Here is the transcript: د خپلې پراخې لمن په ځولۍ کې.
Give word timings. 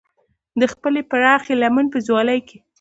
د 0.59 0.61
خپلې 0.73 1.01
پراخې 1.09 1.53
لمن 1.61 1.85
په 1.93 1.99
ځولۍ 2.07 2.39
کې. 2.47 2.57